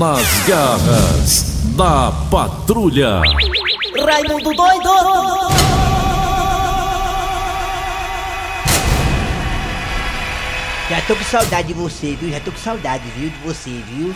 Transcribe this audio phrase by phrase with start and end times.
[0.00, 1.42] Nas garras
[1.76, 3.20] da patrulha.
[4.02, 4.88] Raimundo doido!
[10.88, 12.30] Já tô com saudade de você, viu?
[12.30, 13.28] Já tô com saudade, viu?
[13.28, 14.14] De você, viu?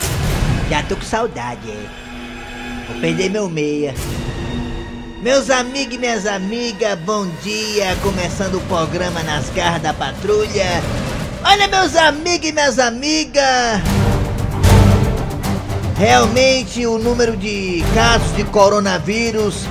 [0.71, 1.87] Já tô com saudade, é.
[2.89, 3.95] Vou perder meu meia.
[5.21, 7.95] Meus amigos e minhas amigas, bom dia!
[8.03, 10.83] Começando o programa Nas Garras da Patrulha.
[11.45, 14.14] Olha, meus amigos e minhas amigas!
[15.97, 19.65] Realmente o número de casos de coronavírus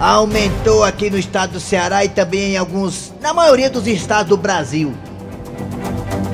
[0.00, 4.36] aumentou aqui no estado do Ceará e também em alguns, na maioria dos estados do
[4.36, 4.92] Brasil.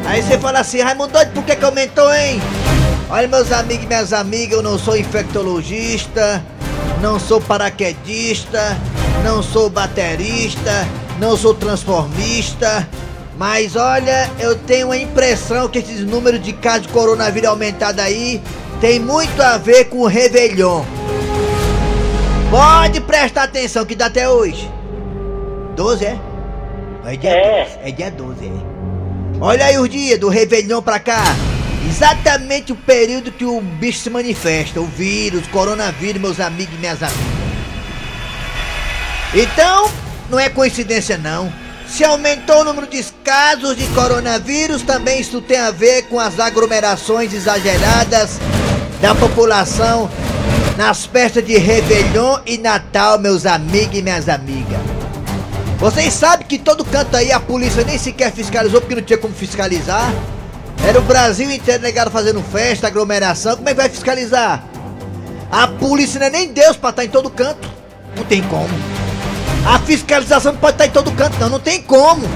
[0.07, 2.41] Aí você fala assim, Raimundo por que, que aumentou, hein?
[3.11, 6.43] Olha, meus amigos e minhas amigas, eu não sou infectologista,
[7.03, 8.79] não sou paraquedista,
[9.23, 12.89] não sou baterista, não sou transformista,
[13.39, 18.41] mas olha, eu tenho a impressão que esses números de casos de coronavírus aumentado aí
[18.81, 20.85] tem muito a ver com o Réveillon.
[22.51, 24.71] Pode prestar atenção que dá até hoje.
[25.75, 26.19] 12 é?
[27.05, 27.65] É dia É.
[27.65, 27.79] 12.
[27.83, 28.77] É dia 12, é.
[29.41, 31.23] Olha aí os dias do Réveillon pra cá.
[31.89, 34.81] Exatamente o período que o bicho se manifesta.
[34.81, 37.37] O vírus, o coronavírus, meus amigos e minhas amigas.
[39.35, 39.91] Então,
[40.31, 41.53] não é coincidência não.
[41.87, 46.41] Se aumentou o número de casos de coronavírus, também isso tem a ver com as
[46.41, 48.41] aglomerações exageradas
[49.01, 50.09] da população
[50.77, 54.79] nas festas de Réveillon e Natal, meus amigos e minhas amigas.
[55.79, 59.35] Vocês sabem que todo canto aí a polícia nem sequer fiscalizou porque não tinha como
[59.35, 60.13] fiscalizar.
[60.87, 64.63] Era o Brasil inteiro negado fazendo festa, aglomeração, como é que vai fiscalizar?
[65.51, 67.69] A polícia não é nem Deus pra estar em todo canto.
[68.17, 68.69] Não tem como.
[69.67, 72.27] A fiscalização não pode estar em todo canto, não, não tem como.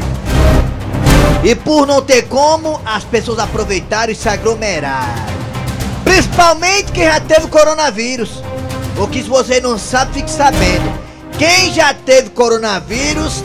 [1.43, 5.30] E por não ter como, as pessoas aproveitaram e se aglomeraram.
[6.05, 8.43] Principalmente quem já teve coronavírus.
[8.99, 10.93] O que se você não sabe, fique sabendo.
[11.39, 13.43] Quem já teve coronavírus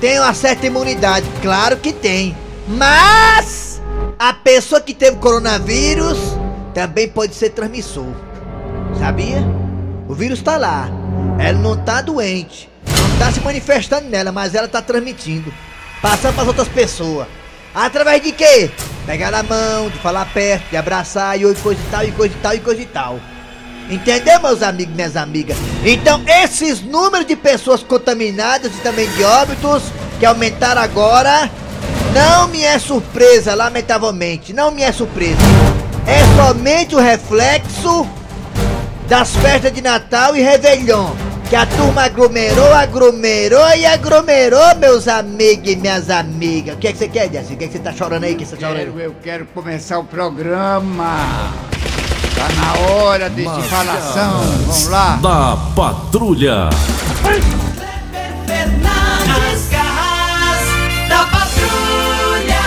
[0.00, 1.26] tem uma certa imunidade.
[1.40, 2.36] Claro que tem.
[2.66, 3.80] Mas
[4.18, 6.18] a pessoa que teve coronavírus
[6.74, 8.12] também pode ser transmissor.
[8.98, 9.42] Sabia?
[10.08, 10.88] O vírus tá lá.
[11.38, 12.68] Ela não tá doente.
[12.86, 15.52] Não tá se manifestando nela, mas ela tá transmitindo.
[16.02, 17.26] Passando para outras pessoas.
[17.74, 18.70] Através de quê?
[19.06, 22.38] Pegar na mão, de falar perto, de abraçar e coisa e tal, e coisa e
[22.38, 23.20] tal, e coisa e tal.
[23.90, 25.56] Entendeu, meus amigos minhas amigas?
[25.82, 29.84] Então, esses números de pessoas contaminadas e também de óbitos
[30.18, 31.50] que aumentaram agora,
[32.12, 34.52] não me é surpresa, lamentavelmente.
[34.52, 35.38] Não me é surpresa.
[36.06, 38.06] É somente o reflexo
[39.08, 41.27] das festas de Natal e Réveillon.
[41.48, 46.74] Que a turma aglomerou, aglomerou e aglomerou, meus amigos e minhas amigas.
[46.74, 47.54] O que é que você quer, Jesse?
[47.54, 48.34] O que é que você tá chorando aí?
[48.34, 49.00] que você tá chorando?
[49.00, 51.54] Eu quero começar o programa.
[52.36, 54.40] Tá na hora desse Mas, falação.
[54.40, 55.16] Vamos lá.
[55.22, 56.68] Da patrulha.
[59.26, 62.60] Nas garras da patrulha!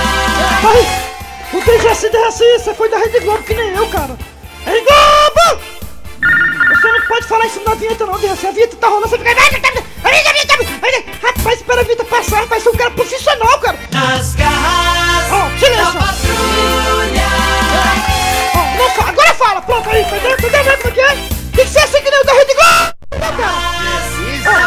[0.64, 4.18] Ai, o DGC Derraci, você foi da Rede Globo que nem eu, cara.
[4.66, 5.71] Rede Globo!
[7.02, 8.48] Não pode falar isso na vinheta não, Derraci.
[8.48, 9.32] A vinheta tá rolando, você fica...
[11.22, 13.78] Rapaz, espera a vinheta passar, vai ser um cara profissional, cara.
[13.92, 15.86] Nas garras Ó, silêncio.
[15.86, 17.28] da patrulha!
[18.56, 20.32] Ó, não fala, agora fala, pronto aí, entendeu?
[20.34, 21.16] Entendeu mesmo como é que é?
[21.56, 23.52] Tem que ser assim que nem o da Rede Globo, né, cara?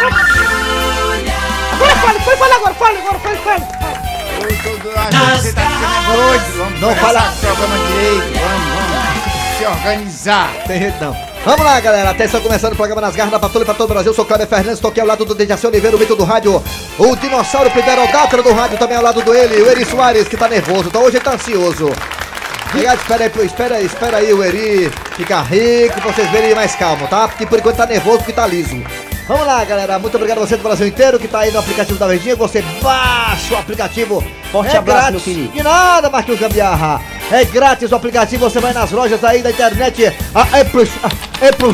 [0.01, 1.34] Da patrulha!
[1.72, 3.61] Agora fala, foi falar agora, fala agora, fala, fala.
[5.39, 6.59] você tá ficando doido.
[6.59, 8.39] Vamos Não começar fala- o programa direito.
[8.41, 9.59] Vamos, vamos.
[9.59, 10.51] Se organizar.
[10.66, 11.34] Tem jeito não.
[11.44, 12.09] Vamos lá, galera.
[12.09, 14.10] Atenção, começando o programa Nas Garras da Patrulha para todo o Brasil.
[14.10, 16.25] Eu sou o Cláudio Fernandes, tô aqui ao lado do Dejaci Oliveira, o mito do
[16.25, 16.62] rádio.
[16.99, 19.60] O dinossauro Pterodátilo do rádio também ao lado do ele.
[19.60, 20.88] O Eri Soares, que tá nervoso.
[20.88, 21.93] Então hoje ele tá ansioso.
[22.71, 26.75] Obrigado, espera aí, espera aí, espera aí o Eri ficar rico, vocês verem ele mais
[26.75, 27.28] calmo, tá?
[27.28, 28.83] Porque por enquanto tá nervoso porque tá liso.
[29.28, 29.99] Vamos lá, galera.
[29.99, 32.37] Muito obrigado a você do Brasil inteiro que tá aí no aplicativo da Verdinha.
[32.37, 34.25] Você baixa o aplicativo.
[34.50, 35.27] Forte é abraço, grátis.
[35.27, 35.53] meu querido.
[35.53, 37.00] De nada, Marquinhos Gambiarra.
[37.30, 41.71] É grátis o aplicativo, você vai nas lojas aí da internet, a Apple, a Apple,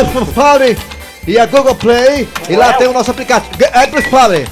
[0.00, 0.78] Apple Store
[1.26, 2.28] e a Google Play.
[2.48, 3.52] E lá tem o nosso aplicativo.
[3.72, 4.46] Apple Store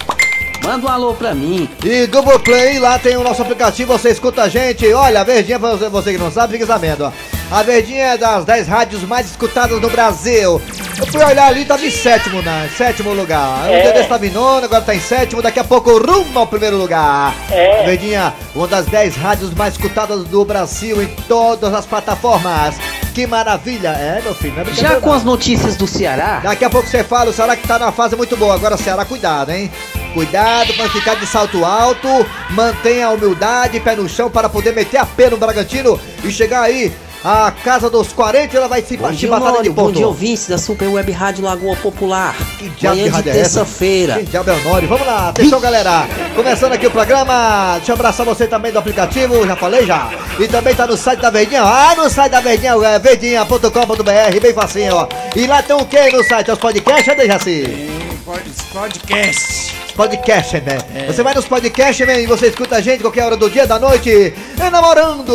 [0.63, 1.69] Manda um alô pra mim.
[1.85, 4.91] e Google Play, lá tem o nosso aplicativo, você escuta a gente.
[4.93, 7.13] Olha, Verdinha, pra você, você que não sabe, fica sabendo, ó.
[7.53, 10.59] A Verdinha é das 10 rádios mais escutadas no Brasil.
[10.99, 12.71] Eu fui olhar ali, tava em sétimo, né?
[12.79, 13.69] Sétimo lugar.
[13.69, 13.83] O É.
[13.83, 16.79] dia desse tava em nono, agora tá em sétimo, daqui a pouco rumo ao primeiro
[16.79, 17.35] lugar.
[17.51, 17.85] É.
[17.85, 22.77] Verdinha, uma das 10 rádios mais escutadas do Brasil em todas as plataformas.
[23.15, 23.89] Que maravilha!
[23.89, 27.05] É, meu filho, não é Já com as notícias do Ceará, Daqui a pouco você
[27.05, 28.55] fala, o Ceará que tá na fase muito boa.
[28.55, 29.71] Agora, Ceará, cuidado, hein?
[30.15, 32.09] Cuidado pra não ficar de salto alto.
[32.49, 36.63] Mantenha a humildade, pé no chão para poder meter a pé no Bragantino e chegar
[36.63, 36.91] aí
[37.25, 39.73] a Casa dos 40, ela vai se Bom partir dia, batalha de Honório.
[39.73, 39.97] Bom ponto.
[39.97, 42.35] dia, ouvintes da Super Web Rádio Lagoa Popular.
[42.59, 43.61] Que diabo de Manhã de rádio é essa?
[43.61, 44.15] terça-feira.
[44.17, 44.89] Quem diabo é o Nório?
[44.89, 46.07] Vamos lá, atenção galera.
[46.35, 47.75] Começando aqui o programa.
[47.77, 50.11] Deixa eu abraçar você também do aplicativo, já falei já.
[50.39, 51.63] E também tá no site da Verdinha.
[51.63, 55.09] Ah, no site da Verdinha, é verdinha.com.br, bem facinho, ó.
[55.37, 56.51] E lá tem o que no site?
[56.51, 57.63] Os podcasts, cadê Jaci?
[57.63, 60.61] Tem pod- podcast.
[60.61, 60.79] Né?
[61.07, 62.23] Você vai nos podcasts, né?
[62.23, 65.35] E você escuta a gente qualquer hora do dia, da noite, eh, namorando,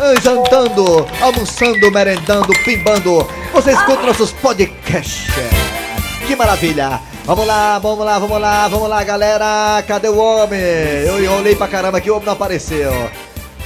[0.00, 3.26] eh, jantando, almoçando, merendando, pimbando.
[3.52, 5.26] Você escuta nossos podcasts.
[6.26, 7.00] Que maravilha!
[7.24, 9.82] Vamos lá, vamos lá, vamos lá, vamos lá, galera!
[9.86, 10.60] Cadê o homem?
[10.60, 13.10] Eu, olhei pra caramba aqui, o homem não apareceu.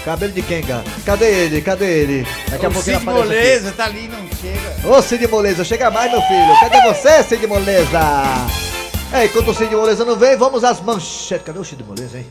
[0.05, 0.83] Cabelo de Kenga.
[1.05, 1.61] Cadê ele?
[1.61, 2.27] Cadê ele?
[2.49, 3.21] Daqui a pouco Cid aparece.
[3.21, 3.29] aqui.
[3.29, 4.97] Moleza tá ali, não chega.
[4.97, 6.61] Ô Cid Moleza, chega mais meu filho.
[6.61, 8.68] Cadê você, Cid Moleza?
[9.13, 11.45] É, enquanto o Cid Moleza não vem, vamos às manchetes.
[11.47, 12.27] Cadê o Cid Moleza, hein?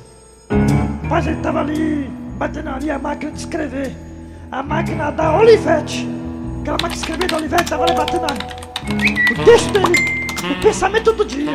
[1.04, 3.96] Rapaz, ele tava ali, batendo ali a máquina de escrever.
[4.52, 6.08] A máquina da Olivete.
[6.62, 10.28] Aquela máquina de escrever da Olivete tava ali batendo a- o texto dele.
[10.52, 11.54] O pensamento do dia.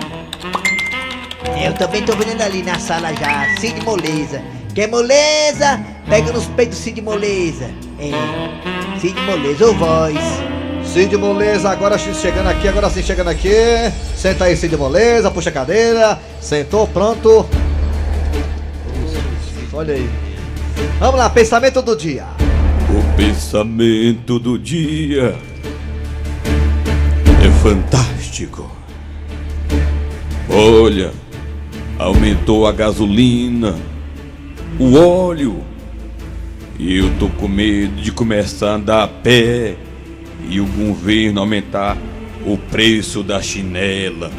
[1.64, 4.42] Eu também tô vendo ali na sala já, Cid Moleza.
[4.74, 5.80] Quer moleza?
[6.08, 7.70] Pega nos peitos Cid Moleza.
[7.98, 10.14] É, Cid Moleza, ou voz.
[10.92, 13.48] Cid Moleza, agora chegando aqui, agora sim chegando aqui.
[14.14, 16.18] Senta aí, Cid Moleza, puxa a cadeira.
[16.38, 17.46] Sentou, pronto.
[19.72, 20.06] Olha aí.
[20.98, 22.26] Vamos lá, pensamento do dia.
[22.90, 25.34] O pensamento do dia
[27.42, 28.70] é fantástico.
[30.50, 31.10] Olha,
[31.98, 33.76] aumentou a gasolina,
[34.78, 35.64] o óleo.
[36.78, 39.78] E eu tô com medo de começar a andar a pé
[40.48, 41.96] e o governo aumentar
[42.44, 44.30] o preço da chinela.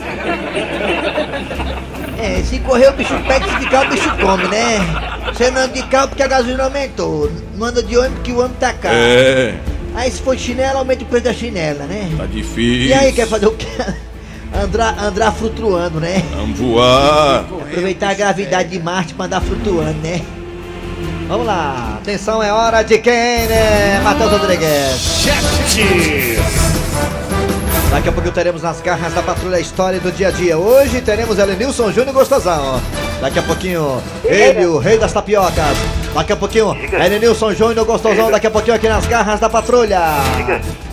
[2.17, 4.79] É, se correr o bicho pega, se ficar o bicho come, né?
[5.33, 7.31] Você não anda de carro porque a gasolina aumentou.
[7.57, 8.95] Não anda de ônibus porque o ônibus tá caro.
[8.95, 9.55] É,
[9.95, 12.09] Aí se for chinela, aumenta o preço da chinela, né?
[12.17, 12.87] tá difícil.
[12.87, 13.67] E aí, quer fazer o quê?
[14.55, 16.23] Andar, andar flutuando, né?
[16.35, 17.39] Vamos voar.
[17.39, 20.21] Aproveitar a gravidade de Marte pra andar flutuando, né?
[21.33, 23.99] Vamos lá, atenção, é hora de quem, né?
[24.03, 25.25] Matheus Rodrigues.
[27.89, 30.59] Daqui a pouco teremos nas garras da patrulha a história do dia a dia.
[30.59, 32.79] Hoje teremos Elenilson Júnior Gostosão.
[33.19, 35.75] Daqui a pouquinho, ele, o rei das tapiocas.
[36.13, 38.29] Daqui a pouquinho, Elenilson Júnior Gostosão.
[38.29, 40.01] Daqui a pouquinho aqui nas garras da patrulha.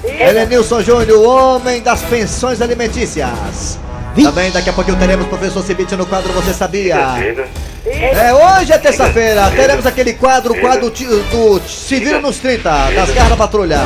[0.02, 3.78] Elenilson Júnior, o homem das pensões alimentícias.
[4.22, 6.96] Também daqui a pouquinho teremos o professor Cibite no quadro Você Sabia?
[7.86, 13.10] É, hoje é terça-feira, teremos aquele quadro, o quadro do Se Vira nos 30, das
[13.10, 13.80] garras da patrulha.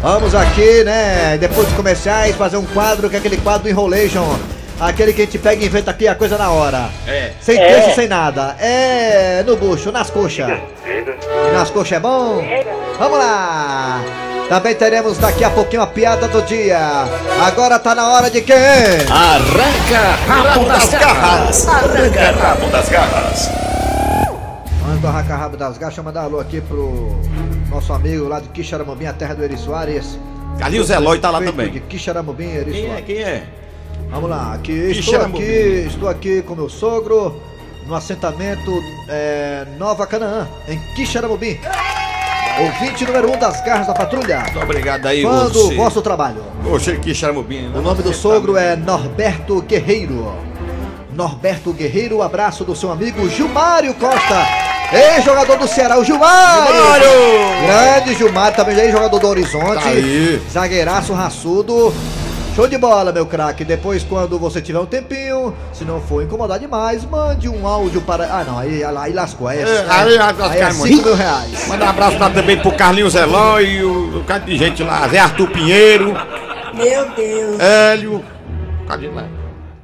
[0.00, 4.36] Vamos aqui, né, depois dos comerciais, fazer um quadro que é aquele quadro do Enrolation.
[4.80, 6.88] Aquele que a gente pega e inventa aqui a coisa na hora.
[7.06, 7.32] É.
[7.38, 8.56] Sem texto, sem nada.
[8.58, 10.48] É no bucho, nas coxas.
[10.86, 12.42] E nas coxas é bom?
[12.98, 14.02] Vamos lá!
[14.50, 16.76] Também teremos daqui a pouquinho a piada do dia.
[17.40, 18.56] Agora tá na hora de quem?
[19.08, 21.68] Arranca rabo das garras.
[21.68, 23.48] Arranca rabo das garras.
[24.88, 27.20] Antes do arrancar rabo das garras, deixa eu mandar um alô aqui pro
[27.68, 30.18] nosso amigo lá de Quixaramubim, a terra do Eri Soares.
[30.58, 31.70] Carlinhos Eloy tá lá também.
[31.70, 33.02] De Quixaramubim, Eri Quem é?
[33.02, 33.44] Quem é?
[34.10, 37.40] Vamos lá, aqui, estou aqui, estou aqui com meu sogro
[37.86, 38.72] no assentamento
[39.08, 41.60] é, Nova Canaã, em Quixaramubim.
[42.62, 44.40] Ouvinte número um das garras da patrulha.
[44.40, 45.74] Muito obrigado aí, Fã do você.
[45.74, 46.42] vosso trabalho.
[46.62, 47.70] Poxa, que charamubim.
[47.74, 50.34] O nome do sogro é Norberto Guerreiro.
[51.14, 54.46] Norberto Guerreiro, abraço do seu amigo Gilmário Costa.
[54.92, 56.72] Ex-jogador do Ceará, o Gilmário!
[56.72, 57.08] Gilmário!
[57.66, 59.82] Grande Gilmário, também já é jogador do Horizonte.
[59.82, 60.42] Tá aí.
[60.52, 61.94] Zagueiraço raçudo.
[62.60, 63.64] Show de bola, meu craque.
[63.64, 68.24] Depois, quando você tiver um tempinho, se não for incomodar demais, mande um áudio para.
[68.24, 69.48] Ah, não, aí, aí lascou.
[69.48, 71.68] Aí é, É, aí lascou, aí é cara, 5 mil reais.
[71.68, 75.08] Manda um abraço lá também pro Carlinhos Eloy e o, o cara de gente lá,
[75.08, 76.12] Zé Arthur Pinheiro.
[76.74, 77.58] Meu Deus.
[77.58, 78.22] Hélio.
[78.86, 79.26] Cadê lá?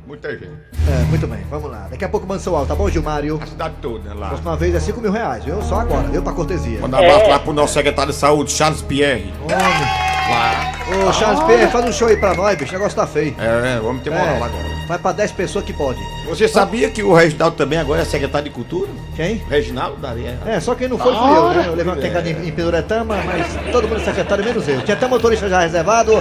[0.07, 0.51] Muita gente.
[0.87, 1.87] É, muito bem, vamos lá.
[1.91, 3.41] Daqui a pouco manda seu áudio, tá bom, Gilmário?
[3.43, 4.29] A cidade toda lá.
[4.29, 5.63] Próxima vez é 5 mil reais, viu?
[5.63, 6.21] Só agora, viu?
[6.21, 6.79] Pra cortesia.
[6.83, 9.33] Manda um abraço lá pro nosso secretário de saúde, Charles Pierre.
[9.45, 10.06] Homem.
[10.29, 12.71] Ô, Charles Pierre, faz um show aí pra nós, bicho.
[12.71, 13.35] O negócio tá feio.
[13.39, 14.65] É, é, vamos ter moral É, lá agora.
[14.89, 15.99] vai pra 10 pessoas que pode.
[16.29, 18.89] Você sabia que o Reginaldo também agora é secretário de cultura?
[19.15, 19.37] Quem?
[19.49, 20.39] Reginaldo Daria.
[20.47, 21.65] É, só quem não foi fui eu, né?
[21.67, 24.81] Eu levei uma quencada em, em Peduretama, mas todo mundo é secretário, menos eu.
[24.83, 26.13] Tinha até motorista já reservado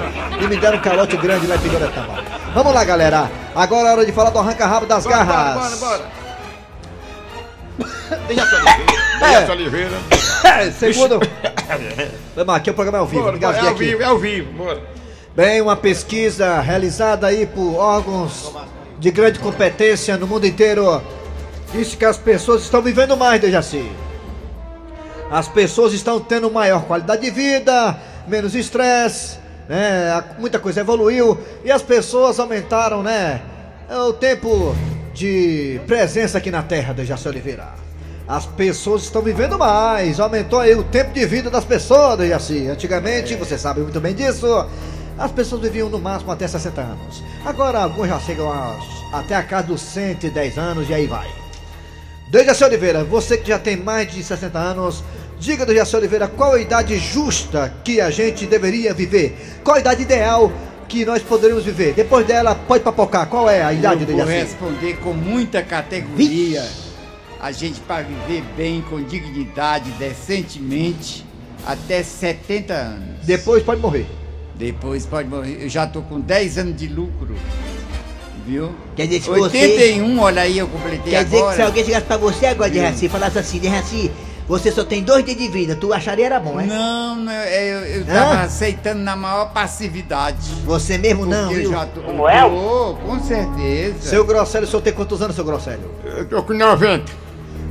[0.41, 2.23] e me deram um calote grande lá em Peduretama.
[2.53, 3.29] Vamos lá, galera.
[3.55, 5.55] Agora é hora de falar do arranca-rabo das garras.
[5.55, 6.25] Bora, bora, bora.
[8.27, 8.99] Deixa a Oliveira.
[9.19, 9.91] Deixa a Oliveira.
[10.45, 11.19] É, segundo.
[12.35, 13.23] Vamos aqui o programa é ao vivo.
[13.23, 13.85] Bora, bora, é ao aqui.
[13.85, 14.81] vivo, é ao vivo, bora.
[15.35, 18.53] Bem, uma pesquisa realizada aí por órgãos
[18.99, 21.01] de grande competência no mundo inteiro
[21.73, 23.91] disse que as pessoas estão vivendo mais, Dejaci.
[25.29, 30.23] as pessoas estão tendo maior qualidade de vida, menos estresse, né?
[30.39, 33.41] Muita coisa evoluiu e as pessoas aumentaram, né?
[34.07, 34.75] O tempo
[35.13, 37.84] de presença aqui na Terra, Dejaci Oliveira.
[38.27, 42.67] As pessoas estão vivendo mais, aumentou aí o tempo de vida das pessoas, Dejaci.
[42.67, 44.47] Antigamente, você sabe muito bem disso,
[45.17, 47.23] as pessoas viviam no máximo até 60 anos.
[47.45, 48.51] Agora alguns já chegam
[49.13, 51.27] até a casa dos 110 anos e aí vai.
[52.27, 55.03] Dejaci Oliveira, você que já tem mais de 60 anos,
[55.39, 59.59] diga, Dejaci Oliveira, qual a idade justa que a gente deveria viver?
[59.63, 60.51] Qual a idade ideal
[60.87, 61.93] que nós poderíamos viver?
[61.93, 63.27] Depois dela, pode papocar.
[63.27, 64.31] Qual é a idade, Eu vou Dejaci?
[64.45, 66.63] responder com muita categoria.
[67.39, 71.25] A gente para viver bem, com dignidade, decentemente,
[71.65, 73.25] até 70 anos.
[73.25, 74.07] Depois pode morrer.
[74.55, 75.57] Depois pode morrer.
[75.61, 77.35] Eu já tô com 10 anos de lucro.
[78.47, 78.71] Viu?
[78.95, 81.55] Quer dizer, se 81, olha aí, eu completei Quer dizer que agora.
[81.55, 82.81] se alguém chegasse pra você agora, Viu?
[82.83, 84.11] Dejaci, e falasse assim, Dejaci,
[84.47, 86.65] você só tem dois dias de vida, tu acharia era bom, é?
[86.67, 88.05] Não, não, é, eu, eu Hã?
[88.05, 90.51] tava aceitando na maior passividade.
[90.63, 91.71] Você mesmo não, viu?
[91.71, 92.01] já tô.
[92.01, 92.41] Como é?
[92.47, 93.95] Tô, com certeza.
[94.01, 95.89] Seu Grosselio, o senhor tem quantos anos, seu Grosselio?
[96.03, 97.24] Eu tô com 90.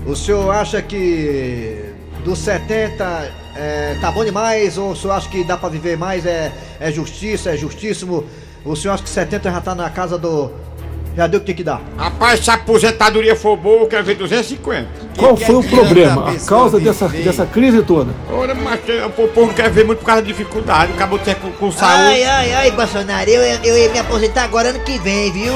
[0.07, 1.93] O senhor acha que
[2.25, 4.77] dos 70 é, tá bom demais?
[4.77, 6.27] Ou o senhor acha que dá pra viver mais?
[6.27, 8.25] É, é justiça, é justíssimo?
[8.65, 10.51] O senhor acha que 70 já tá na casa do.
[11.17, 11.81] Já deu o que tem que dar?
[11.97, 14.89] Rapaz, se a aposentadoria for boa, eu quero ver 250.
[15.17, 17.25] Qual que foi o problema, a causa dessa, viver?
[17.25, 18.11] dessa crise toda?
[18.29, 20.93] Ora, mas o povo não quer ver muito por causa da dificuldade.
[20.93, 22.23] Acabou de ter com, com Ai, saúde.
[22.25, 25.55] ai, ai, Bolsonaro, eu, eu ia me aposentar agora ano que vem, viu?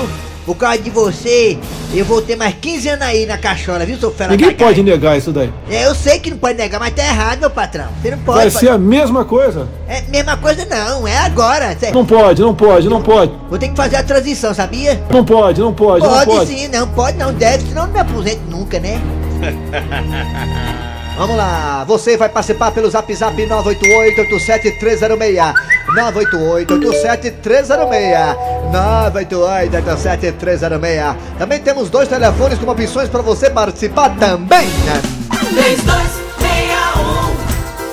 [0.48, 1.58] Por causa de você,
[1.92, 5.18] eu vou ter mais 15 anos aí na cachola, viu, seu fera Ninguém pode negar
[5.18, 5.52] isso daí.
[5.70, 7.84] É, eu sei que não pode negar, mas tá errado, meu patrão.
[8.00, 8.38] Você não pode.
[8.38, 9.68] Vai pode- ser a mesma coisa.
[9.86, 11.76] É mesma coisa não, é agora.
[11.78, 13.30] Cê- Não pode, não pode, não pode.
[13.50, 14.98] Vou ter que fazer a transição, sabia?
[15.10, 16.46] Não pode, não pode, não Pode, pode.
[16.50, 18.98] sim, não pode não, deve, senão não me aposento nunca, né?
[21.18, 25.52] Vamos lá, você vai participar pelo zap zap 988-87306
[25.88, 28.36] 988-87306
[28.72, 34.68] 988-87306 Também temos dois telefones com opções para você participar também.
[34.68, 35.02] né?
[35.50, 37.36] 3261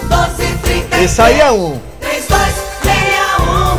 [0.04, 3.76] 1233 Esse aí é um, 3261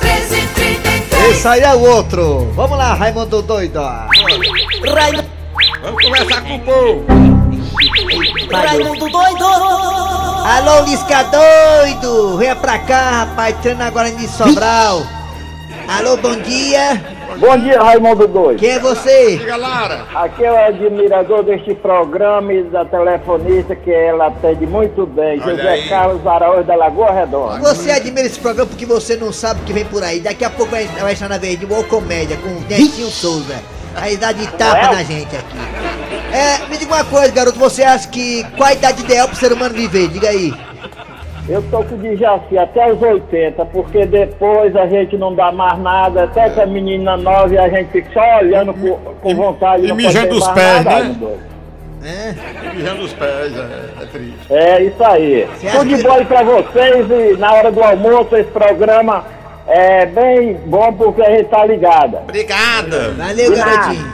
[0.00, 2.50] 1333 esse aí é o outro.
[2.54, 3.78] Vamos lá, Raimundo Doido.
[3.80, 5.28] Raimundo
[5.82, 7.39] Vamos conversar com o povo.
[8.52, 9.44] Raimundo doido
[10.44, 12.36] Alô, Lisca doido!
[12.36, 15.02] Venha pra cá, rapaz, treina agora de Sobral.
[15.88, 17.00] Alô, bom dia.
[17.38, 18.58] Bom dia, Raimundo Doido.
[18.58, 19.38] Quem é você?
[19.38, 20.04] Diga, Lara.
[20.14, 25.56] Aqui é o admirador deste programa e da telefonista que ela atende muito bem, Olha
[25.56, 25.88] José aí.
[25.88, 27.60] Carlos Araújo da Lagoa Redonda.
[27.60, 30.20] Você admira esse programa porque você não sabe o que vem por aí.
[30.20, 33.56] Daqui a pouco vai, vai estar na vez de Boa Comédia com o Dentinho Souza.
[33.96, 35.56] Aí dá de tapa na gente aqui.
[36.32, 37.58] É, me diga uma coisa, garoto.
[37.58, 40.08] Você acha que qual a idade ideal pro ser humano viver?
[40.08, 40.52] Diga aí.
[41.48, 45.78] Eu tô com o Dijaci até os 80, porque depois a gente não dá mais
[45.80, 49.84] nada, até que a menina nova e a gente fica só olhando com, com vontade
[49.84, 51.38] e mijando os pés, nada, né?
[52.02, 52.72] É?
[52.74, 54.46] Mijando os pés, é, é triste.
[54.48, 55.48] É isso aí.
[55.72, 59.24] Tudo de bom aí pra vocês e na hora do almoço esse programa
[59.66, 62.18] é bem bom porque a gente tá ligada.
[62.18, 63.12] Obrigada.
[63.16, 64.12] Valeu, garotinho.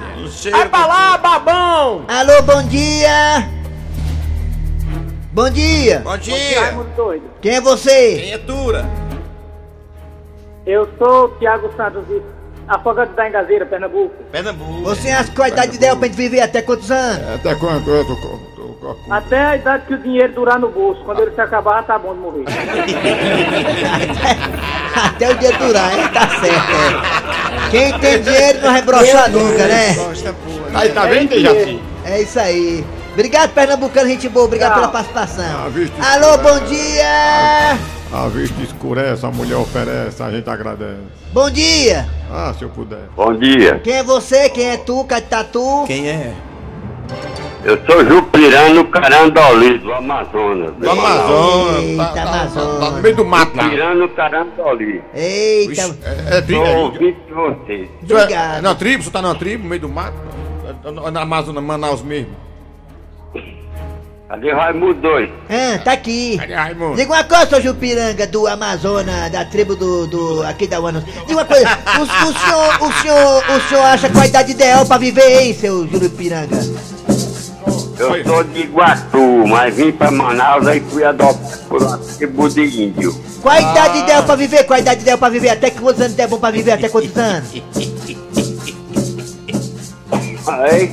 [0.50, 2.04] Vai pra lá, babão!
[2.08, 3.48] Alô, bom dia.
[5.32, 6.00] Bom dia.
[6.00, 6.72] Bom dia.
[6.96, 7.30] Doido.
[7.40, 8.16] Quem é você?
[8.16, 8.84] Quem é Dura?
[10.66, 12.02] Eu sou o Thiago Santos,
[12.66, 14.14] afogado da Engazeira, Pernambuco.
[14.32, 14.82] Pernambuco.
[14.82, 17.34] Você acha que a idade ideal pra gente viver até quantos anos?
[17.36, 20.70] Até quando eu tô, tô, tô, tô, Até a idade que o dinheiro durar no
[20.70, 21.04] bolso.
[21.04, 22.44] Quando ele se acabar, tá bom de morrer.
[24.96, 26.08] Até o dia durar, hein?
[26.12, 27.25] Tá certo, é.
[27.70, 29.94] Quem tem dinheiro não vai brochar nunca, né?
[29.94, 30.80] Boa.
[30.80, 31.80] Aí, tá vendo, Dejaci?
[32.04, 32.84] É isso aí.
[33.12, 34.44] Obrigado, Pernambucano, gente boa.
[34.44, 34.80] Obrigado Tchau.
[34.80, 35.44] pela participação.
[35.44, 36.14] Ah.
[36.14, 37.78] Alô, bom dia!
[38.12, 41.00] A vista escurece, a mulher oferece, a gente agradece.
[41.32, 42.06] Bom dia!
[42.30, 43.08] Ah, se eu puder.
[43.16, 44.50] Bom dia, Quem é você?
[44.50, 45.02] Quem é tu?
[45.04, 45.84] Catatu?
[45.86, 46.34] Quem é?
[47.66, 50.72] Eu sou Jupirano Carandoli, do Amazonas.
[50.76, 51.82] Do Amazonas.
[51.82, 52.78] Eita, tá, tá, tá, Amazonas.
[52.80, 53.62] tá no meio do mato lá.
[53.64, 55.02] Jupirano Carandoli.
[55.14, 55.96] Eita!
[56.32, 56.64] É, é tribo.
[56.64, 57.88] Sou É, ouvinte de vocês.
[58.08, 58.58] É- Obrigado.
[58.58, 59.02] é na tribo?
[59.04, 60.16] Você tá na tribo, no meio do mato?
[60.84, 62.34] É Na Amazônia, Manaus mesmo.
[64.28, 65.32] Cadê Raimundo doido?
[65.48, 66.36] Ah, tá aqui.
[66.36, 66.96] Cadê Raimundo?
[66.96, 71.04] Diga uma coisa, seu Jupiranga do Amazonas, da tribo do, do aqui da Uanos.
[71.04, 74.84] Diga uma coisa, o, o senhor, o senhor, o senhor acha qual a idade ideal
[74.84, 76.56] pra viver, hein, seu Jurupiranga?
[77.98, 81.38] Eu sou de Iguatu, mas vim pra Manaus e fui adotado
[81.68, 83.18] por uma tribo de índio.
[83.40, 84.64] Qual a idade ideal pra viver?
[84.64, 85.48] Qual a idade ideal pra viver?
[85.50, 86.72] Até quantos anos é bom pra viver?
[86.72, 87.48] Até quantos anos?
[90.48, 90.92] Aí,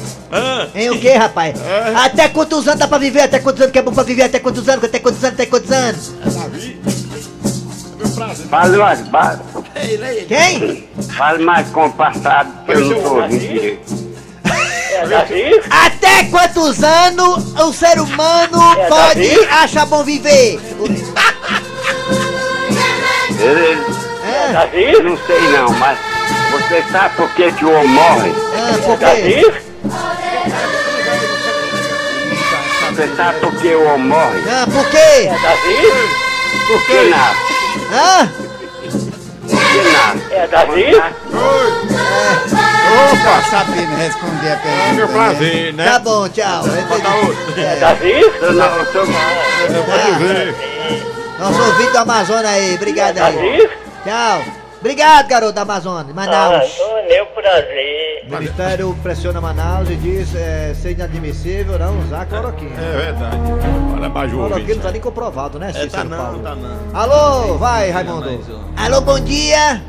[0.75, 1.55] Em o quê, rapaz?
[1.95, 3.21] Até quantos anos dá pra viver?
[3.21, 4.23] Até quantos anos que é bom pra viver?
[4.23, 4.83] Até quantos anos?
[4.83, 5.33] Até quantos anos?
[5.33, 6.13] Até quantos anos?
[8.49, 9.41] Fale mais baixo.
[10.27, 10.87] Quem?
[11.17, 13.92] Fale mais compassado, que eu não tô ouvindo direito.
[15.69, 19.47] Até quantos anos o ser humano É pode Davi?
[19.51, 20.59] achar bom viver?
[23.39, 25.97] Ele- Não sei não, mas
[26.51, 28.31] você sabe por que, que o homem morre?
[28.55, 29.53] Ah, por quê?
[32.89, 34.43] Você sabe por que o homem morre?
[34.49, 35.29] Ah, por quê?
[36.67, 37.13] Por que?
[37.93, 38.27] Hã?
[38.27, 38.42] Por
[39.91, 40.33] nasce?
[40.33, 40.95] É Davi?
[42.93, 44.83] Opa, sabendo responder a pergunta.
[44.83, 45.85] É meu prazer, né?
[45.85, 46.63] Tá bom, tchau.
[47.57, 48.11] É Davi?
[48.11, 49.05] Eu não, eu sou...
[49.05, 50.55] Pode ver.
[51.39, 53.69] Nosso ouvinte do Amazonas aí, obrigado aí.
[54.05, 54.62] Tchau.
[54.83, 56.77] Obrigado, garoto da Amazônia, Manaus.
[57.07, 58.25] meu prazer.
[58.27, 62.75] O Ministério pressiona Manaus e diz é, ser inadmissível não usar cloroquina.
[62.81, 63.37] É verdade.
[63.95, 66.39] Olha, Baju, Cloroquina não tá nem comprovado, né, É, Cícero tá não, Paulo?
[66.39, 66.99] tá não.
[66.99, 68.29] Alô, vai, Raimundo.
[68.75, 69.81] Alô, bom dia.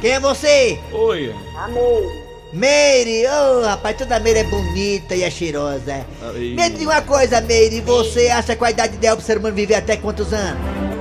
[0.00, 0.78] Quem é você?
[0.92, 1.34] Oi.
[1.58, 2.22] Amei.
[2.52, 6.06] Meire, ô rapaz, toda Meire é bonita e é cheirosa.
[6.32, 6.54] Aí.
[6.54, 9.74] Me diga uma coisa, Meire, você acha que a idade ideal pro ser humano viver
[9.74, 10.91] até quantos anos?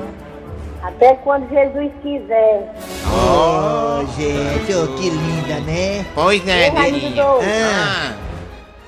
[0.84, 2.74] Até quando Jesus quiser.
[3.14, 6.06] Oh, gente, oh, que linda, né?
[6.16, 8.14] Pois é, Ei, Raimundo, Ah,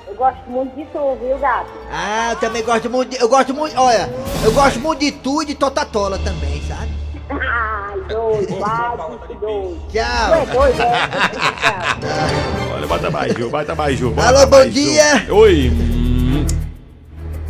[0.08, 1.70] eu gosto muito de tu, viu, gato?
[1.92, 4.10] ah, eu também gosto muito, de, eu gosto muito, olha,
[4.44, 6.90] eu gosto muito de tu e de Totatola também, sabe?
[7.30, 8.46] Ai, doido,
[9.40, 9.80] doido.
[9.90, 10.46] Tu é Tchau.
[10.52, 12.74] doido, é?
[12.74, 14.14] Olha, bota mais, Ju, bota mais, Ju.
[14.18, 14.72] Alô, bom mais, Ju.
[14.82, 15.26] dia.
[15.32, 15.70] Oi.
[15.70, 16.46] Hum,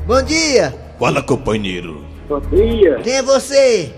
[0.07, 0.75] Bom dia.
[0.99, 2.05] Fala, companheiro.
[2.29, 3.01] Bom dia.
[3.03, 3.93] Quem é você?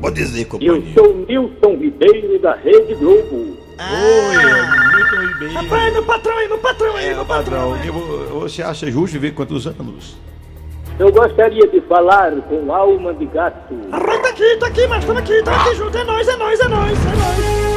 [0.00, 0.84] Pode dizer, Eu companheiro.
[0.94, 3.56] sou Nilson Ribeiro da Rede Globo.
[3.78, 5.52] Ah, Muito bem.
[5.52, 7.74] Rapaz, meu patrão aí, meu patrão aí, É, meu patrão.
[7.92, 10.16] vo- você acha justo viver quantos anos?
[10.98, 13.74] Eu gostaria de falar com Alma de Gato.
[13.92, 15.96] Arroz tá aqui, tá aqui, mas estamos aqui, estamos aqui junto.
[15.96, 17.68] É nóis, é nóis, é nóis, é nóis.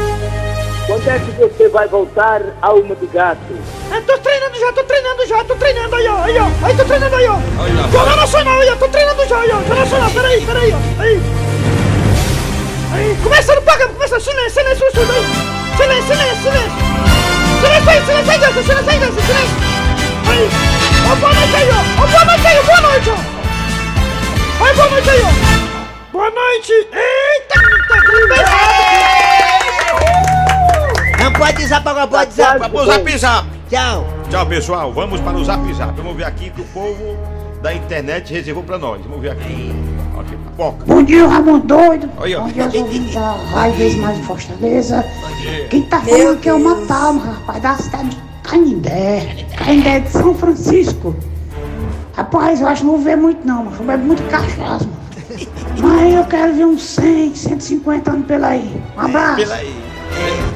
[0.88, 3.40] Quando é que você vai voltar, Alma de Gato?
[3.92, 6.66] É, tô treinando já, tô treinando já, tô treinando aí, ó, aí, ó.
[6.66, 7.36] Aí, tô treinando aí, ó.
[7.62, 9.58] Olha, Jornal Nacional aí, ó, tô treinando já, aí, ó.
[9.60, 11.02] Jornal Nacional, peraí, peraí, ó.
[11.02, 11.41] Aí.
[12.94, 14.22] Aí, começando o programa, começando.
[14.22, 15.26] Silêncio, silêncio, silêncio aí.
[15.78, 16.72] Silêncio, silêncio, silêncio.
[17.62, 19.58] Silêncio aí, silêncio aí, silêncio aí, silêncio.
[20.30, 20.50] Aí.
[21.10, 21.74] Ó, boa noite aí, ó.
[22.02, 23.16] Ó, boa noite aí, boa noite, ó.
[24.66, 25.52] Aí, boa noite aí, ó.
[26.12, 26.74] Boa noite.
[26.74, 28.82] Eita, que pesado.
[31.24, 32.58] não pode usar para pode usar.
[32.58, 33.48] Vamos pro Zap Zap.
[33.70, 34.08] Tchau.
[34.30, 34.92] Tchau, pessoal.
[34.92, 35.96] Vamos para o Zap Zap.
[35.96, 37.18] Vamos ver aqui que o povo
[37.62, 39.02] da internet reservou pra nós.
[39.04, 39.74] Vamos ver aqui.
[40.22, 40.86] Aqui, pipoca.
[40.86, 42.08] Bom dia, Ramon Doido.
[42.16, 42.22] Ó.
[42.22, 45.06] Bom dia, os ouvintes da Rádio Vez Mais em Fortaleza.
[45.72, 49.48] Quem tá falando aqui é o Matalma, rapaz, da cidade de Canindé.
[49.58, 51.16] Canindé de São Francisco.
[52.14, 55.02] Rapaz, eu acho que não vou ver muito não, mas eu bebo muito cachaça, mano.
[55.82, 58.80] Mas eu quero ver uns 100, 150 anos pela aí.
[58.96, 59.38] Um abraço.
[59.38, 59.76] Pela aí.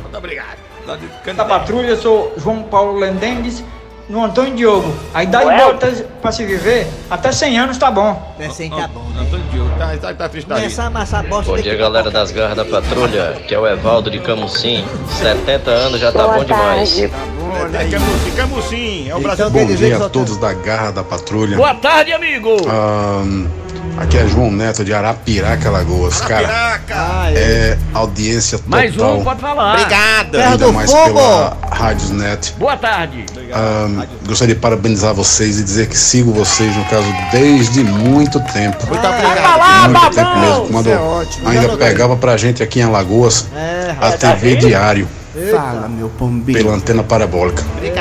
[0.03, 0.57] Muito obrigado.
[0.99, 1.43] De Canindé.
[1.43, 3.63] patrulha, eu sou João Paulo Lendendes,
[4.09, 4.93] no Antônio Diogo.
[5.13, 5.57] A idade Ué?
[5.57, 5.87] boa tá-
[6.21, 8.35] pra se viver, até 100 anos tá bom.
[8.39, 9.05] É assim, tá bom.
[9.19, 9.71] Antônio Diogo.
[9.77, 10.47] Tá, tá, tá triste.
[10.47, 14.09] Começar a amassar bosta Bom dia, galera das garras da patrulha, que é o Evaldo
[14.11, 14.85] de Camusim.
[15.21, 16.89] 70 anos já tá Boa bom demais.
[16.97, 17.13] tarde.
[17.61, 17.89] Olha aí.
[17.91, 19.09] Camusim, Camusim.
[19.09, 19.45] É o Brasil.
[19.47, 21.55] Então quer Bom dia a todos da Garra da Patrulha.
[21.57, 22.55] Boa tarde, amigo.
[22.69, 23.47] Ahn,
[23.97, 26.19] aqui é João Neto de Arapiraca, Lagoas.
[26.21, 27.31] Cara, Caraca.
[27.31, 28.69] é audiência total.
[28.79, 29.73] Mais um, pode falar.
[29.73, 30.35] Obrigado.
[30.35, 31.13] Ainda do mais Fogo.
[31.13, 32.53] pela Rádios Net.
[32.57, 33.25] Boa tarde.
[33.53, 38.85] Ahn, gostaria de parabenizar vocês e dizer que sigo vocês, no caso, desde muito tempo.
[38.87, 39.91] Muito Ah, obrigado.
[39.91, 40.67] muito tempo mesmo.
[40.71, 41.49] Quando é ótimo.
[41.49, 45.07] ainda pegava pra gente aqui em Alagoas É, a TV diário
[45.51, 46.57] Fala, meu pombinho.
[46.57, 47.61] pela antena parabólica.
[47.75, 47.94] Obrigado.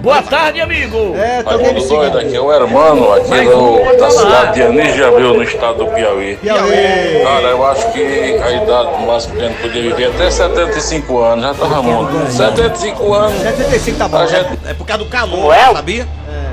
[0.00, 0.02] Tá.
[0.02, 1.14] Boa tarde, amigo.
[1.16, 4.62] É, tô Raimundo vendo Doido, aqui é o Hermano, aqui Mais do- da cidade de
[4.62, 6.36] Anis de Abreu, no estado do Piauí.
[6.36, 7.22] Piauí.
[7.22, 8.00] Cara, eu acho que
[8.42, 12.08] a idade máxima que a gente podia viver até 75 anos, já tá Ramon.
[12.30, 13.42] 75 anos.
[13.42, 14.16] 75 tá bom.
[14.18, 16.06] A gente É por causa do calor, sabia?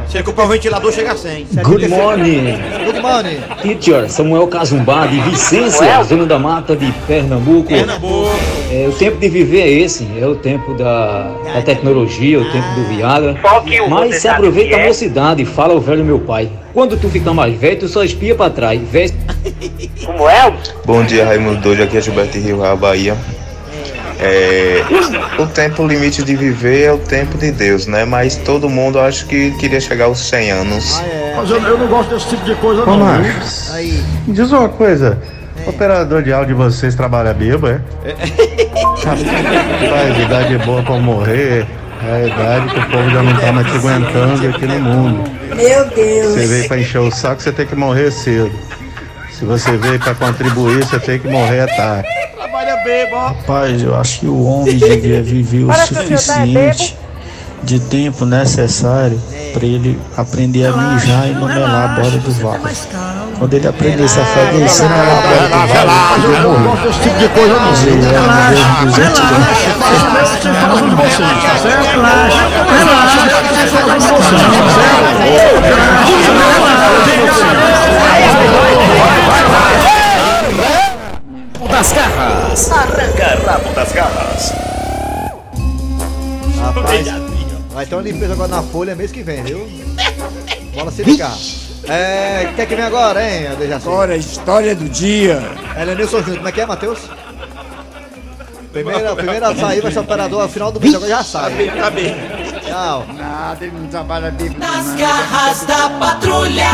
[0.07, 1.47] Você comprar o ventilador, chega a 100.
[1.63, 3.41] Good morning, Good morning.
[3.61, 7.67] teacher Samuel Cazumbá de Vicência, zona da mata de Pernambuco.
[7.67, 8.29] Pernambuco.
[8.69, 12.67] É, o tempo de viver é esse, é o tempo da, da tecnologia, o tempo
[12.75, 13.37] do Viagra.
[13.89, 16.49] Mas se aproveita a mocidade, fala o velho meu pai.
[16.73, 18.81] Quando tu ficar mais velho, tu só espia pra trás.
[18.91, 19.17] Veste
[20.05, 20.53] Como é?
[20.85, 23.15] Bom dia, Raimundo Doido, aqui é Gilberto Rio, Real Bahia.
[24.19, 24.83] É,
[25.39, 28.03] o tempo limite de viver é o tempo de Deus, né?
[28.03, 31.01] Mas todo mundo acho que queria chegar aos 100 anos.
[31.35, 32.97] Mas eu, eu não gosto desse tipo de coisa, Ô, não.
[32.97, 34.03] Marcos, Aí.
[34.25, 35.21] me diz uma coisa.
[35.67, 37.81] O operador de áudio de vocês trabalha bêbado, é?
[39.03, 41.67] Rapaz, idade é boa pra morrer.
[42.07, 45.29] É a idade que o povo já não tá mais te aguentando aqui no mundo.
[45.53, 46.33] Meu Deus.
[46.33, 48.51] Você veio pra encher o saco, você tem que morrer cedo.
[49.33, 52.07] Se você veio pra contribuir, você tem que morrer tarde.
[52.35, 52.77] Trabalha
[53.11, 53.27] ó.
[53.27, 56.97] Rapaz, eu acho que o homem devia viver o tá suficiente
[57.61, 59.21] de tempo necessário
[59.53, 63.26] para ele aprender a mijar e não melar a borda do vaso.
[63.37, 66.89] Quando ele aprender essa fazer, isso não é uma coisa que vai morrer.
[66.89, 67.93] Esse tipo de coisa não sei.
[67.93, 69.17] Relaxa, relaxa.
[69.17, 70.07] Relaxa, relaxa.
[70.07, 70.49] Relaxa,
[70.97, 71.47] relaxa.
[71.47, 71.85] tá certo?
[71.85, 73.29] Relaxa, relaxa.
[73.47, 74.77] Vocês falam Relaxa, vocês, tá certo?
[75.77, 76.37] Relaxa.
[81.69, 82.71] Das tá garras.
[82.71, 84.53] Arranca rabo das garras.
[86.59, 87.05] Rapaz,
[87.71, 89.69] vai ter uma limpeza agora na folha mês que vem, viu?
[90.73, 91.37] Bora se ligar.
[91.89, 93.87] É, quer que vem agora, hein, Dejaci?
[93.87, 95.41] Agora, a história do dia.
[95.75, 96.99] Ela é Nilson Júnior, como é que é, Matheus?
[98.73, 101.71] Primeira, primeira a sair vai ser o operador ao final do vídeo, agora já sai.
[101.71, 102.15] Tá bem.
[102.61, 103.05] Tchau.
[103.17, 104.49] Nada, ele não trabalha bem.
[104.49, 106.67] Nas garras da patrulha.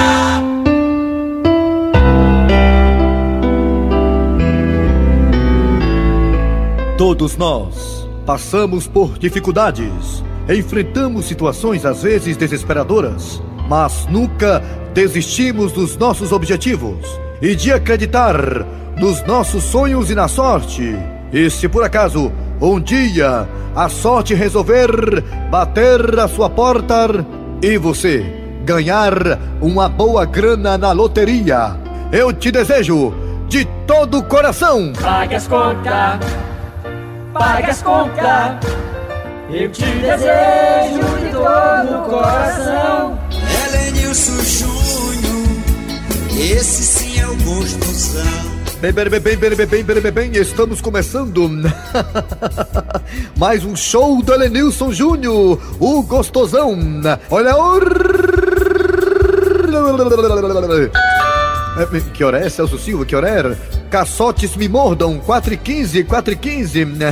[6.97, 14.61] Todos nós passamos por dificuldades, enfrentamos situações às vezes desesperadoras, mas nunca
[14.93, 16.99] desistimos dos nossos objetivos
[17.41, 18.35] e de acreditar
[18.97, 20.95] nos nossos sonhos e na sorte.
[21.31, 27.25] E se por acaso um dia a sorte resolver bater a sua porta
[27.61, 28.23] e você
[28.63, 29.13] ganhar
[29.59, 31.75] uma boa grana na loteria,
[32.11, 33.13] eu te desejo
[33.49, 34.93] de todo o coração.
[35.01, 36.19] Pague as contas,
[37.33, 38.83] pague as contas.
[39.49, 43.19] Eu te desejo de todo o coração.
[43.73, 45.47] Helenilson Júnior,
[46.39, 48.23] esse sim é o gostosão.
[48.79, 51.49] Bem, bem, bem, bem, bem, bem, bem, bem, bem, estamos começando
[53.35, 56.77] mais um show do Elenilson Júnior, o gostosão.
[57.31, 57.79] Olha o...
[61.79, 63.05] É, Que hora é, Celso Silva?
[63.05, 63.57] Que hora é?
[63.89, 66.87] Caçotes me mordam, 4 e 15, 4 e 15.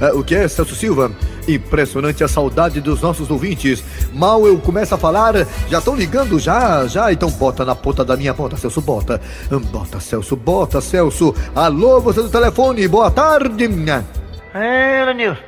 [0.00, 1.12] É, o que é, Celso Silva?
[1.46, 3.84] Impressionante a saudade dos nossos ouvintes.
[4.12, 5.34] Mal eu começo a falar,
[5.68, 7.12] já estão ligando já, já.
[7.12, 9.20] Então bota na ponta da minha ponta, Celso, bota.
[9.70, 11.34] Bota, Celso, bota, Celso.
[11.54, 13.64] Alô, você do telefone, boa tarde.
[14.54, 15.40] É, Lenilson,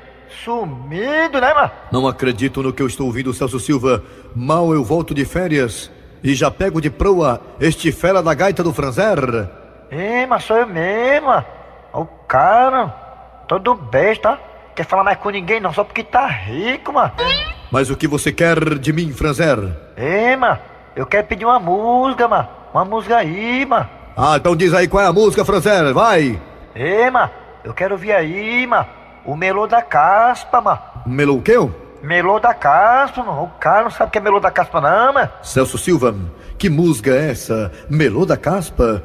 [0.44, 1.70] sumido, né, mano?
[1.90, 4.02] Não acredito no que eu estou ouvindo, Celso Silva.
[4.34, 5.90] Mal eu volto de férias
[6.22, 9.48] e já pego de proa este fera da gaita do Franzer.
[9.90, 11.46] Ei, mas sou eu mesmo, mano.
[11.94, 12.88] O cara,
[13.48, 14.38] todo besta,
[14.76, 17.12] quer falar mais com ninguém não, só porque tá rico, mano.
[17.72, 19.58] Mas o que você quer de mim, Franzer?
[19.96, 20.58] Ei, mano,
[20.94, 22.48] eu quero pedir uma música, mano.
[22.72, 23.88] Uma música aí, mano.
[24.16, 26.40] Ah, então diz aí qual é a música, Franzer, vai.
[26.74, 27.30] Ei, mano,
[27.64, 28.86] eu quero ouvir aí, mano.
[29.24, 30.78] O melô da caspa, mano.
[31.06, 31.54] Melou o quê?
[32.02, 33.44] Melô da caspa, mano.
[33.44, 35.30] O cara não sabe o que é melô da caspa, não, mano.
[35.42, 36.14] Celso Silva,
[36.58, 37.70] que música é essa?
[37.88, 39.02] Melô da Caspa?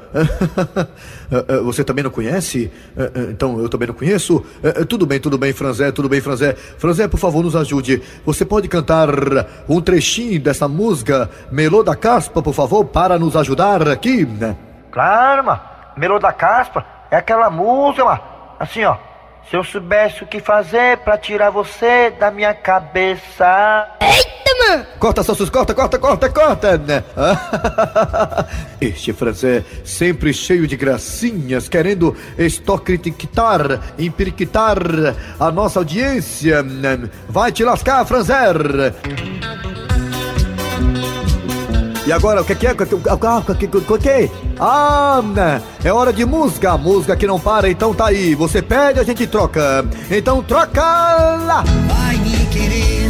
[1.64, 2.72] Você também não conhece?
[3.30, 4.44] Então eu também não conheço?
[4.88, 6.54] Tudo bem, tudo bem, Franzé, tudo bem, Franzé.
[6.78, 8.02] Franzé, por favor, nos ajude.
[8.26, 9.10] Você pode cantar
[9.68, 14.28] um trechinho dessa música Melô da Caspa, por favor, para nos ajudar aqui?
[14.92, 15.62] Claro, mano.
[15.98, 18.22] Melô da caspa é aquela música, mano.
[18.60, 18.96] Assim, ó.
[19.50, 23.88] Se eu soubesse o que fazer pra tirar você da minha cabeça.
[24.00, 24.86] Eita, mano!
[24.98, 26.80] Corta, Celso, corta, corta, corta, corta!
[28.80, 34.78] Este francês sempre cheio de gracinhas, querendo estocriticar, empiriquitar
[35.40, 36.64] a nossa audiência.
[37.28, 38.94] Vai te lascar, Franzer!
[42.12, 42.71] E agora, o que que é?
[42.71, 42.86] O que,
[44.00, 44.32] que?
[44.60, 45.21] Ah,
[45.82, 46.78] é hora de música.
[46.78, 48.36] Música que não para, então tá aí.
[48.36, 49.86] Você pede, a gente troca.
[50.10, 51.63] Então troca lá!
[51.88, 53.10] Vai me querer,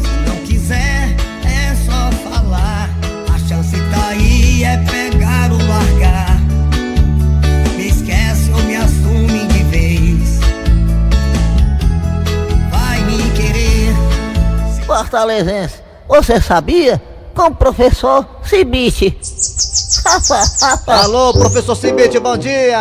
[0.00, 2.90] se não quiser, é só falar.
[3.32, 6.40] A chance tá aí, é pegar ou largar.
[7.76, 10.40] Me esquece ou me assume de vez.
[12.68, 13.94] Vai me querer.
[14.84, 17.00] Fortalezense, você sabia?
[17.38, 19.16] Com o professor Cibite.
[20.88, 22.80] Alô, professor Cibite, bom dia!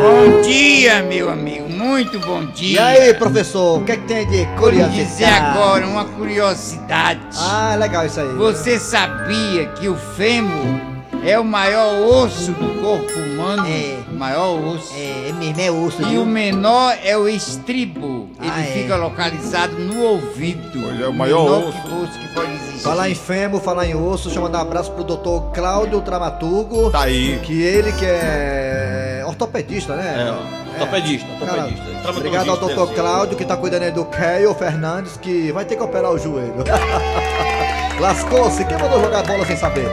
[0.00, 2.76] Bom dia, meu amigo, muito bom dia.
[2.76, 5.04] E aí, professor, o que, é que tem de Vou curiosidade?
[5.04, 7.18] dizer agora uma curiosidade.
[7.36, 8.28] Ah, legal isso aí.
[8.34, 10.80] Você sabia que o fêmur
[11.24, 13.66] é o maior osso do corpo humano?
[13.66, 13.96] É.
[14.22, 14.94] O maior osso.
[14.94, 16.00] É, é mesmo, é osso.
[16.00, 16.22] E viu?
[16.22, 18.28] o menor é o estribo.
[18.40, 18.66] Ele Ah, é.
[18.66, 20.70] fica localizado no ouvido.
[20.80, 21.72] Pois é, o maior osso.
[21.82, 22.82] que- osso que pode existir.
[22.84, 26.88] Falar em fêmur, falar em osso, deixa eu mandar um abraço pro doutor Cláudio Dramaturgo.
[26.92, 27.40] Tá aí.
[27.42, 30.32] Que ele que é ortopedista, né?
[30.78, 32.10] Ortopedista, Cara, ortopedista.
[32.10, 35.82] obrigado ao doutor Cláudio que tá cuidando aí do Keio Fernandes, que vai ter que
[35.82, 36.54] operar o joelho.
[38.00, 39.86] Lascou-se, quem mandou jogar bola sem saber?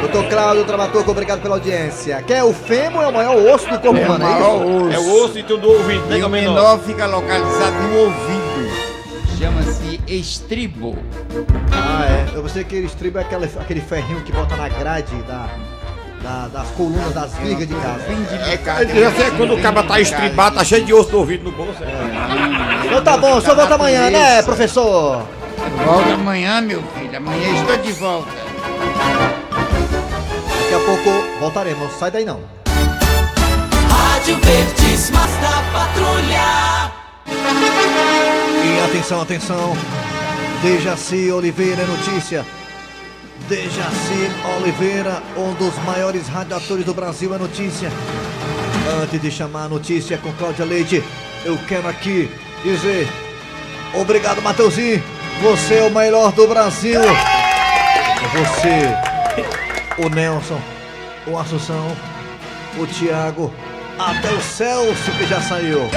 [0.00, 2.22] Doutor Cláudio Dramaturgo, obrigado pela audiência.
[2.26, 4.92] Quem é o fêmur é o maior osso do corpo É o humano, osso.
[4.94, 6.18] É o osso e tem o do ouvido, né?
[6.18, 8.72] E o menor fica localizado no ouvido.
[9.38, 10.96] Chama-se estribo.
[11.72, 12.36] Ah, é.
[12.36, 15.48] Eu sei que estribo é aquele, aquele ferrinho que bota na grade da,
[16.22, 18.02] da- das colunas das vigas de casa.
[18.82, 21.52] É, já sei quando o cara tá estribado, tá cheio de osso no ouvido no
[21.52, 21.82] bolso.
[21.82, 22.86] É.
[22.86, 25.22] Então tá bom, o senhor volta amanhã, né, professor?
[25.84, 27.01] Volta amanhã, meu filho.
[27.16, 28.30] Amanhã estou de volta.
[30.60, 31.92] Daqui a pouco voltaremos.
[31.92, 32.40] Sai daí não.
[33.90, 36.92] Rádio Verdes Mata Patrulha.
[38.64, 39.76] E atenção, atenção.
[40.62, 42.46] Dejaci Oliveira é notícia.
[43.46, 47.90] Dejaci Oliveira, um dos maiores radiadores do Brasil, é notícia.
[49.02, 51.04] Antes de chamar a notícia com Cláudia Leite,
[51.44, 52.30] eu quero aqui
[52.62, 53.06] dizer
[53.94, 55.21] obrigado, Mateuzinho.
[55.40, 57.00] Você é o melhor do Brasil.
[58.32, 60.60] Você, o Nelson,
[61.26, 61.96] o Assunção,
[62.78, 63.52] o Thiago,
[63.98, 65.88] até o Celso que já saiu.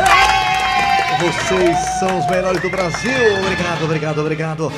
[1.20, 3.40] Vocês são os melhores do Brasil.
[3.40, 4.74] Obrigado, obrigado, obrigado.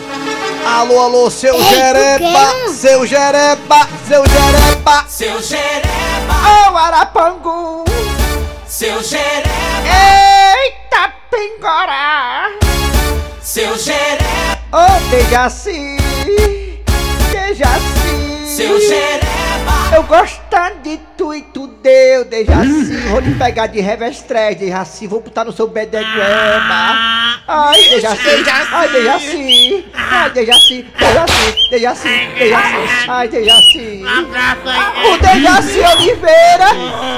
[0.65, 5.06] Alô, alô, seu Ei, Jereba, seu Jereba, seu Jereba.
[5.08, 6.72] Seu Jereba.
[6.72, 7.86] Ô, Arapangu.
[8.67, 9.50] Seu Jereba.
[9.86, 12.50] Eita, Pingorá.
[13.41, 14.47] Seu Jereba.
[14.70, 15.96] Ô, Dejaci.
[17.32, 18.46] Dejaci.
[18.46, 19.96] Seu Jereba.
[19.96, 22.98] Eu gostando de tu e tu deu, Dejaci.
[23.08, 25.08] Vou lhe pegar de revestrez, Dejaci.
[25.08, 27.40] Vou botar no seu bedeguema.
[27.48, 28.28] Ai, Dejaci.
[28.74, 29.86] Ai, Dejaci.
[29.94, 30.86] Ai, Dejaci.
[31.00, 31.70] Dejaci.
[31.70, 32.10] Dejaci.
[32.38, 33.08] Dejaci.
[33.08, 34.04] Ai, Dejaci.
[35.06, 36.68] O Dejaci Oliveira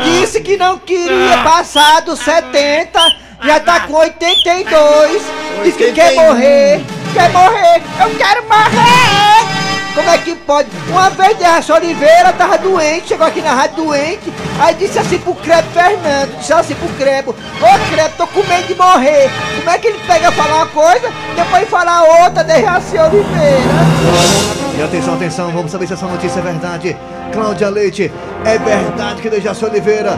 [0.04, 3.00] disse que não queria passar dos 70.
[3.44, 5.22] Já tá com 82.
[5.64, 6.99] Diz que quer morrer.
[7.14, 7.82] Quer morrer.
[8.02, 9.60] Eu quero morrer.
[9.94, 10.70] Como é que pode?
[10.90, 15.34] Uma vez Dejaci Oliveira tava doente, chegou aqui na rádio doente, aí disse assim pro
[15.36, 19.30] Crebo Fernando, disse assim pro Crebo, ô Crebo, tô com medo de morrer.
[19.58, 24.50] Como é que ele pega falar uma coisa, depois falar outra, Dejaci Oliveira?
[24.78, 26.98] E atenção, atenção, vamos saber se essa notícia é verdade.
[27.34, 28.12] Cláudia Leite,
[28.46, 30.18] é verdade que Dejaci Oliveira,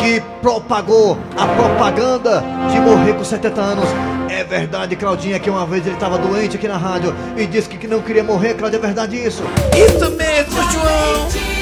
[0.00, 3.88] que propagou a propaganda de morrer com 70 anos.
[4.28, 7.86] É verdade, Claudinha, que uma vez ele estava doente aqui na rádio e disse que
[7.86, 9.42] não queria morrer, Cláudia, é verdade isso?
[9.74, 11.55] Isso mesmo, João.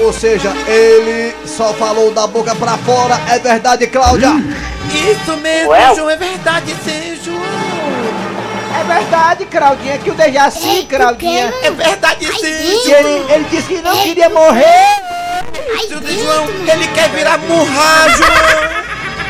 [0.00, 4.30] Ou seja, ele só falou da boca pra fora, é verdade, Cláudia?
[4.92, 5.94] Isso mesmo, Ué?
[5.94, 6.10] João.
[6.10, 7.42] É verdade, sim, João.
[8.80, 11.52] É verdade, Claudinha, que o Dejaci, Claudinha.
[11.62, 15.02] É verdade, sim, ele, ele disse que não queria morrer.
[15.88, 18.78] Seu João, ele quer virar murra, João.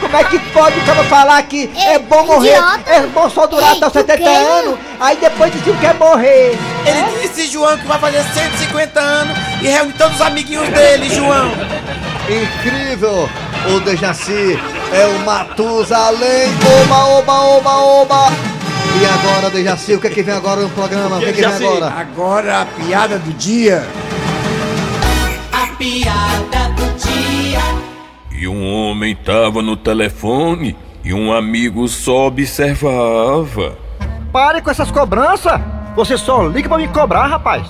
[0.00, 2.90] Como é que pode o cara falar que é bom morrer, idiota.
[2.90, 6.56] é bom só durar até os 70 anos, aí depois diz que quer morrer?
[6.86, 11.50] Ele disse, João, que vai fazer 150 anos e reúne todos os amiguinhos dele, João.
[12.28, 13.28] Incrível!
[13.74, 14.58] O Dejaci
[14.92, 16.48] é o Matusalém!
[16.84, 18.32] Oba, oba, oba, oba!
[19.00, 21.16] E agora, Dejaci, o que é que vem agora no programa?
[21.16, 21.86] O que é que vem agora?
[21.92, 23.86] Agora a piada do dia.
[25.52, 27.60] A piada do dia.
[28.30, 33.76] E um homem tava no telefone e um amigo só observava.
[34.32, 35.60] Pare com essas cobranças!
[35.96, 37.66] Você só liga pra me cobrar, rapaz!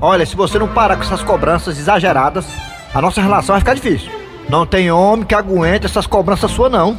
[0.00, 2.44] Olha, se você não parar com essas cobranças exageradas,
[2.94, 4.10] a nossa relação vai ficar difícil.
[4.48, 6.98] Não tem homem que aguente essas cobranças suas, não.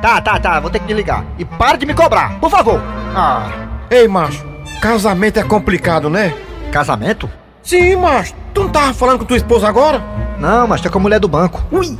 [0.00, 1.24] Tá, tá, tá, vou ter que desligar.
[1.38, 2.80] E para de me cobrar, por favor!
[3.14, 3.50] Ah.
[3.90, 4.46] Ei, macho,
[4.80, 6.32] casamento é complicado, né?
[6.72, 7.28] Casamento?
[7.62, 8.34] Sim, macho.
[8.54, 10.02] Tu não tava falando com tua esposa agora?
[10.38, 11.62] Não, mas tá com a mulher do banco.
[11.70, 11.86] Ui!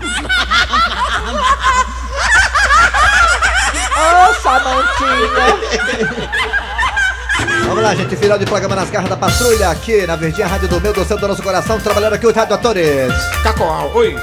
[4.01, 5.21] Ô, Samantinha!
[7.71, 8.17] Vamos lá, gente.
[8.17, 11.17] Final de programa nas garras da patrulha aqui na Verdinha Rádio do Meu, do Céu
[11.17, 11.79] do Nosso Coração.
[11.79, 13.13] Trabalhando aqui os radioatores.
[13.45, 14.17] Cacoal, oi.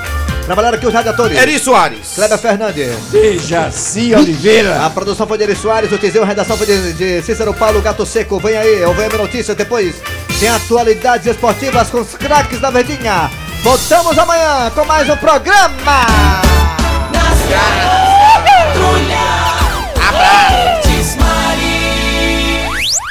[0.45, 1.37] Trabalharam aqui os radioatores.
[1.37, 2.11] Eri Soares.
[2.13, 2.97] Kleber Fernandes.
[3.09, 4.85] Dejaci Oliveira.
[4.85, 7.81] A produção foi de Eri Soares, o Tizinho, a redação foi de, de Cícero Paulo
[7.81, 8.37] Gato Seco.
[8.37, 9.95] Vem aí, eu venho a notícia depois.
[10.41, 13.31] Tem atualidades esportivas com os craques da Verdinha.
[13.63, 16.01] Voltamos amanhã com mais um programa.
[17.13, 18.43] Nas garras.
[18.43, 19.19] Patrulha.
[20.05, 20.66] Abraço.